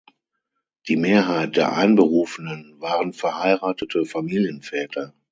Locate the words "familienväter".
4.03-5.13